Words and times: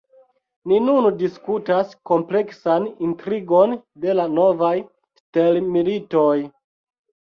Ni 0.69 0.77
nun 0.85 1.07
diskutas 1.17 1.91
kompleksan 2.11 2.87
intrigon 3.09 3.75
de 4.07 4.17
la 4.21 4.27
novaj 4.39 4.75
stelmilitoj 5.23 6.35